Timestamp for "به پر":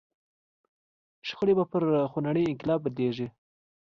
1.57-1.83